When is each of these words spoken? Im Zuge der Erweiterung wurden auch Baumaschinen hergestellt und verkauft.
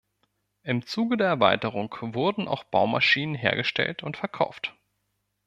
Im 0.63 0.81
Zuge 0.87 1.15
der 1.15 1.27
Erweiterung 1.27 1.93
wurden 2.01 2.47
auch 2.47 2.63
Baumaschinen 2.63 3.35
hergestellt 3.35 4.01
und 4.01 4.17
verkauft. 4.17 4.73